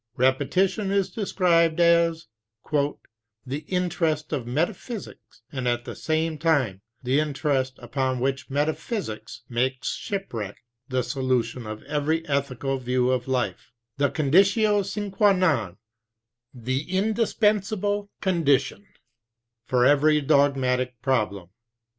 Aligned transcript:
Repetition 0.17 0.89
is 0.89 1.11
described 1.11 1.79
as 1.79 2.25
"the 3.45 3.59
interest 3.67 4.33
of 4.33 4.47
metaphysics, 4.47 5.43
and 5.51 5.67
at 5.67 5.85
the 5.85 5.95
same 5.95 6.39
time 6.39 6.81
the 7.03 7.19
interest 7.19 7.77
upon 7.77 8.19
which 8.19 8.49
metaphysics 8.49 9.43
makes 9.47 9.89
ship 9.95 10.33
wreck; 10.33 10.57
the 10.89 11.03
solution 11.03 11.67
of 11.67 11.83
every 11.83 12.27
ethical 12.27 12.79
view 12.79 13.11
of 13.11 13.27
life; 13.27 13.71
the 13.97 14.09
conditio 14.09 14.83
sine 14.83 15.11
qua 15.11 15.33
non 15.33 15.77
for 19.67 19.85
every 19.85 20.21
dogmatic 20.21 20.99
problem." 21.03 21.49